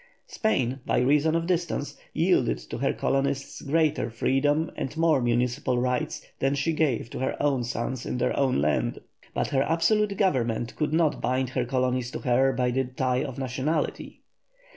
Spain, 0.25 0.79
by 0.83 0.97
reason 0.97 1.35
of 1.35 1.45
distance, 1.45 1.95
yielded 2.11 2.57
to 2.57 2.79
her 2.79 2.91
colonists 2.91 3.61
greater 3.61 4.09
freedom 4.09 4.71
and 4.75 4.97
more 4.97 5.21
municipal 5.21 5.77
rights 5.77 6.25
than 6.39 6.55
she 6.55 6.73
gave 6.73 7.07
to 7.11 7.19
her 7.19 7.35
own 7.39 7.63
sons 7.63 8.03
in 8.03 8.17
their 8.17 8.35
own 8.35 8.59
land, 8.59 8.97
but 9.35 9.49
her 9.49 9.61
absolute 9.61 10.17
government 10.17 10.75
could 10.75 10.91
not 10.91 11.21
bind 11.21 11.49
her 11.49 11.65
colonies 11.65 12.09
to 12.09 12.17
her 12.21 12.51
by 12.51 12.71
the 12.71 12.85
tie 12.85 13.23
of 13.23 13.37
nationality. 13.37 14.23